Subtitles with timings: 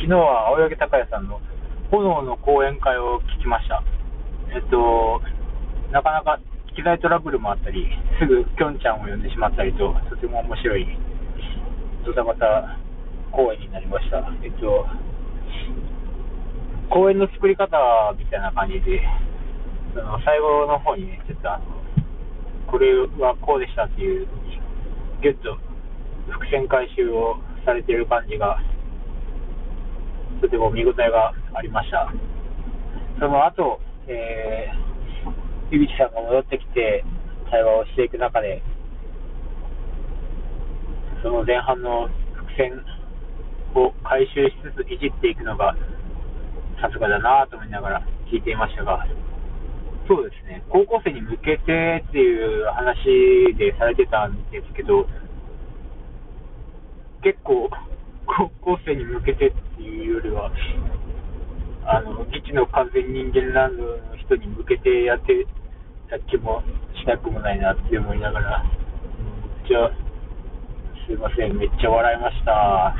[0.00, 1.44] 昨日は青柳高也さんの
[1.90, 3.84] 炎の講演会を聞きました。
[4.48, 5.20] えっと、
[5.92, 6.40] なかなか
[6.74, 7.84] 機材トラブルもあったり、
[8.18, 10.88] すぐきょんちゃんを呼んでしまったりと、とても面白い
[12.06, 12.80] ドタバタ
[13.30, 14.24] 公演になりました。
[14.42, 14.88] えっと、
[16.88, 17.76] 公演の作り方
[18.16, 19.04] みたいな感じで、
[19.92, 21.64] その最後の方にね、ちょっとあの、
[22.72, 22.88] これ
[23.20, 24.26] はこうでしたっていう、
[25.20, 25.58] ぎゅっと
[26.32, 27.36] 伏線回収を
[27.66, 28.56] されてる感じが、
[30.40, 32.12] とても見応えがありました。
[33.18, 37.04] その後、えー、井口さんが戻ってきて
[37.50, 38.62] 対話をしていく中で、
[41.22, 42.72] その前半の伏線
[43.74, 45.76] を回収しつついじっていくのが
[46.80, 49.06] さすがだなと思いながら聞いていましたが、
[50.10, 55.06] そうですね、高校生に向けてっていう話でされてたんですけど、
[57.22, 57.70] 結構、
[58.26, 60.09] 高校生に向けてっていう、
[61.90, 65.44] あの、未知の完全人間ランドの人に向けてやって
[66.08, 66.62] た気も
[66.94, 68.64] しなくもないなって思いながら、
[69.66, 69.90] じゃあ、
[71.06, 72.94] すいません、めっちゃ笑いました。